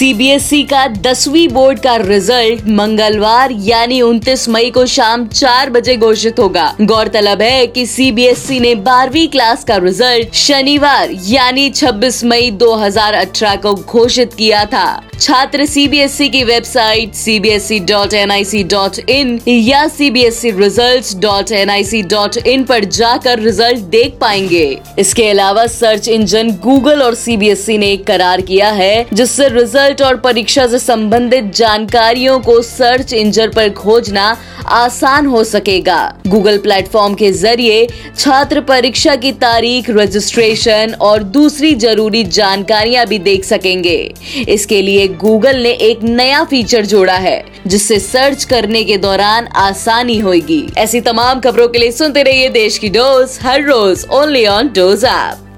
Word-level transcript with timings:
CBSE 0.00 0.62
का 0.62 0.86
दसवीं 0.86 1.48
board 1.48 1.78
का 1.78 1.94
रिज़ल्ट 1.96 2.68
मंगलवार, 2.68 3.52
यानी 3.52 4.00
29 4.00 4.48
मई 4.48 4.70
को 4.70 4.84
शाम 4.86 5.26
चार 5.26 5.70
बजे 5.70 5.96
घोषित 5.96 6.38
होगा। 6.38 6.64
गौरतलब 6.80 7.42
है 7.42 7.66
कि 7.66 7.84
सीबीएसई 7.86 8.60
ने 8.60 8.74
बारहवीं 8.74 9.26
क्लास 9.28 9.64
का 9.64 9.76
रिज़ल्ट 9.76 10.34
शनिवार, 10.34 11.10
यानी 11.26 11.68
26 11.70 12.24
मई 12.24 12.50
2018 12.50 13.56
को 13.56 13.74
घोषित 13.74 14.34
किया 14.34 14.64
था। 14.64 15.02
छात्र 15.20 15.64
सीबीएसई 15.66 16.28
की 16.28 16.42
वेबसाइट 16.44 17.14
cbse.nic.in 17.14 19.40
या 19.48 19.84
cbseresults.nic.in 19.88 22.64
पर 22.68 22.84
जाकर 22.86 23.38
रिज़ल्ट 23.38 23.78
देख 23.90 24.16
पाएँगे। 24.20 24.78
इसके 24.98 25.28
अलावा 25.30 25.66
सर्च 25.66 26.08
इंजन 26.08 26.50
गूगल 26.62 27.02
और 27.02 27.14
सीबीएसई 27.14 27.78
ने 27.78 27.90
एक 27.92 28.06
करार 28.06 28.40
किया 28.42 28.70
है, 28.70 29.06
जिससे 29.12 29.48
रिज़ल्ट 29.48 30.02
और 30.02 30.16
परीक्षा 30.20 30.66
से 30.66 30.78
संबंधित 30.78 31.44
जानकारियों 31.54 32.40
को 32.40 32.60
सर्च 32.62 33.12
इंजन 33.12 33.50
पर 33.56 33.70
खोजना 33.74 34.36
आसान 34.68 35.26
हो 35.26 35.44
सकेगा। 35.44 36.14
गूगल 36.26 36.58
प्लेटफॉर्म 36.58 37.14
के 37.14 37.32
ज़रिए 37.32 37.88
छात्र 38.18 38.60
परीक्षा 38.62 39.16
की 39.16 39.32
तारीख 39.34 39.90
रजिस्ट्रेशन 39.90 40.94
और 41.00 41.22
दूसरी 41.22 41.74
ज़रूरी 41.76 42.24
जानकारियाँ 42.24 43.06
भी 43.06 43.18
देख 43.20 43.44
सकेंगे। 43.44 44.14
इसके 44.48 44.82
लिए 44.82 45.08
गूगल 45.10 45.56
ने 45.56 45.70
एक 45.82 46.02
नया 46.02 46.42
फीचर 46.44 46.86
जोड़ा 46.86 47.16
है, 47.16 47.44
जिससे 47.66 47.98
सर्च 47.98 48.44
करने 48.44 48.84
के 48.84 48.96
दौरान 48.96 49.46
आसानी 49.46 50.18
होगी 50.18 50.66
ऐसी 50.78 51.00
तमाम 51.00 51.40
खबरों 51.40 51.68
के 51.68 51.78
लिए 51.78 51.92
सुनते 51.92 52.22
रहिए 52.22 52.48
देश 52.48 52.78
की 52.78 52.88
डोज, 52.88 53.38
हर 53.42 53.62
रोज 53.62 54.06
ओनली 54.12 54.46
ऑन 54.46 54.68
डोज 54.68 55.04
ऐप। 55.04 55.49